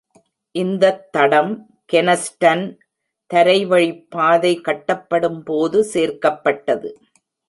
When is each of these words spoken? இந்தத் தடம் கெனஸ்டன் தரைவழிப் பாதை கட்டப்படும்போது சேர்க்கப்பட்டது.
இந்தத் 0.55 1.11
தடம் 1.11 1.51
கெனஸ்டன் 1.93 2.63
தரைவழிப் 3.33 4.05
பாதை 4.09 4.59
கட்டப்படும்போது 4.59 5.83
சேர்க்கப்பட்டது. 5.93 6.89